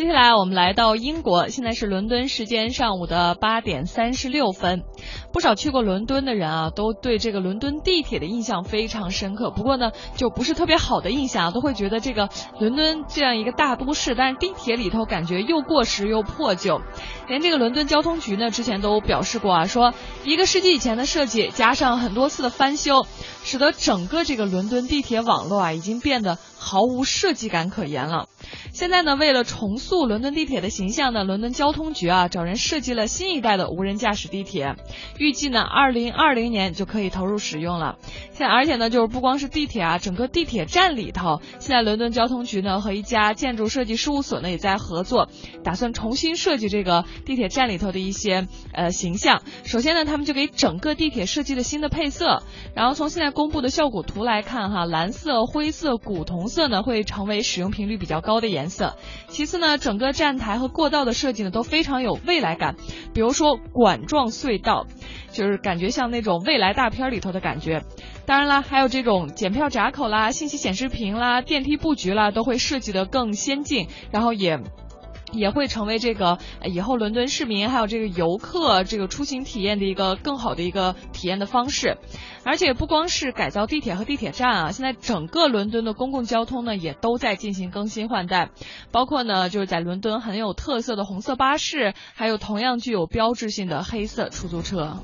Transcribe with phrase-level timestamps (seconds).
[0.00, 4.82] 接下来我们来到英国，现在是伦敦时间上午的八点三十六分。
[5.30, 9.50] 不少去过伦敦的人啊，都对这个伦敦地铁的印象非常深刻。
[9.50, 16.80] 不过呢，就不是特别好的印象，都会觉得这个伦敦这样一个大都市，但是地铁里头感觉又过时又破旧。
[17.28, 19.92] 连这个伦敦交通局呢，之前都表示过啊，说
[20.24, 23.04] 一个世纪以前的设计，加上很多次的翻修，
[23.44, 28.28] 使得整个这个伦敦地铁网络啊，已经变得毫无设计感可言了。
[28.72, 34.76] 现在呢，为了重塑伦敦地铁的形象呢，伦敦交通局啊找人设计了新一代的无人驾驶地铁，
[35.18, 37.96] 预计呢二零二零年就可以投入使用了。
[38.32, 45.28] 现在而且呢，就是不光是地铁啊，整个地铁站里头，现在伦敦交通局呢和一家建筑设计事务所呢也在合作，
[45.64, 49.42] 打算重新设计这个地铁站里头的一些呃形象。
[49.64, 52.42] 首先呢，他们就给整个地铁设计了新的配色，
[52.74, 58.98] 然后从现在公布的效果图来看哈，蓝色、灰色、古铜色呢会成为使用频率比较高的颜色。
[59.28, 62.76] 其次呢，整个站台和过道的设计呢都非常有未来感，
[63.14, 64.86] 比如说管状隧道，
[65.32, 67.82] 就是感觉像那种未来大片里头的感觉。
[68.26, 74.60] 当然啦，还有这种检票闸口啦、信息显示屏啦、电梯布局啦，都会设计的更先进，然后也。
[75.32, 81.98] 也会成为这个以后伦敦市民还有这个游客这个出行体验的一个更好的一个体验的方式，
[82.44, 88.50] 而且不光是改造地铁和地铁站啊，现在整个伦敦的公共交通呢也都在进行更新换代，
[88.90, 94.98] 包括呢就是在伦敦很有特色的红色巴士，还有同样具有标志性的黑色出租车。